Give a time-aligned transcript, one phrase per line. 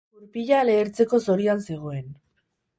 [0.19, 2.13] Gurpila lehertzeko zorian zegoen.